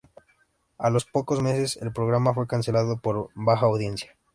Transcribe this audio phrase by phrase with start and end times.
[0.79, 4.17] A los pocos meses el programa fue cancelado por baja audiencia.